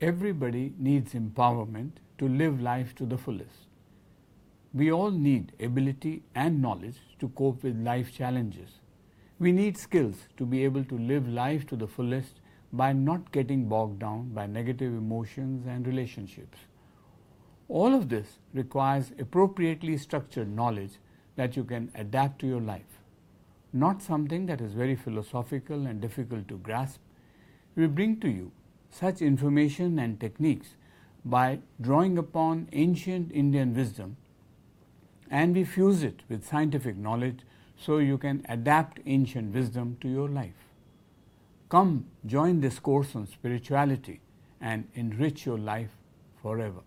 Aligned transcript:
Everybody 0.00 0.74
needs 0.78 1.12
empowerment 1.12 1.90
to 2.18 2.28
live 2.28 2.60
life 2.60 2.94
to 2.94 3.04
the 3.04 3.18
fullest. 3.18 3.66
We 4.72 4.92
all 4.92 5.10
need 5.10 5.54
ability 5.58 6.22
and 6.36 6.62
knowledge 6.62 6.98
to 7.18 7.28
cope 7.30 7.64
with 7.64 7.76
life 7.76 8.14
challenges. 8.14 8.70
We 9.40 9.50
need 9.50 9.76
skills 9.76 10.14
to 10.36 10.46
be 10.46 10.62
able 10.62 10.84
to 10.84 10.96
live 10.96 11.28
life 11.28 11.66
to 11.68 11.76
the 11.76 11.88
fullest 11.88 12.34
by 12.72 12.92
not 12.92 13.32
getting 13.32 13.68
bogged 13.68 13.98
down 13.98 14.28
by 14.28 14.46
negative 14.46 14.92
emotions 14.92 15.66
and 15.66 15.84
relationships. 15.84 16.58
All 17.68 17.92
of 17.92 18.08
this 18.08 18.38
requires 18.54 19.10
appropriately 19.18 19.96
structured 19.96 20.48
knowledge 20.48 20.92
that 21.34 21.56
you 21.56 21.64
can 21.64 21.90
adapt 21.96 22.38
to 22.40 22.46
your 22.46 22.60
life, 22.60 23.00
not 23.72 24.00
something 24.00 24.46
that 24.46 24.60
is 24.60 24.74
very 24.74 24.94
philosophical 24.94 25.86
and 25.86 26.00
difficult 26.00 26.46
to 26.46 26.58
grasp. 26.58 27.00
We 27.74 27.88
bring 27.88 28.20
to 28.20 28.28
you 28.28 28.52
such 28.90 29.22
information 29.22 29.98
and 29.98 30.20
techniques 30.20 30.68
by 31.24 31.60
drawing 31.80 32.18
upon 32.18 32.68
ancient 32.72 33.30
Indian 33.32 33.74
wisdom 33.74 34.16
and 35.30 35.54
we 35.54 35.64
fuse 35.64 36.02
it 36.02 36.22
with 36.28 36.46
scientific 36.46 36.96
knowledge 36.96 37.40
so 37.76 37.98
you 37.98 38.18
can 38.18 38.44
adapt 38.48 39.00
ancient 39.06 39.54
wisdom 39.54 39.96
to 40.00 40.08
your 40.08 40.28
life. 40.28 40.54
Come 41.68 42.06
join 42.26 42.60
this 42.60 42.78
course 42.78 43.14
on 43.14 43.26
spirituality 43.26 44.20
and 44.60 44.88
enrich 44.94 45.44
your 45.44 45.58
life 45.58 45.90
forever. 46.42 46.80